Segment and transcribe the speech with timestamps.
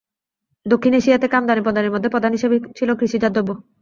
[0.65, 3.49] দক্ষিণ এশিয়া থেকে আমদানি পণ্যের মধ্যে প্রধান হিসেবে ছিল কৃষিজাত খাদ্য।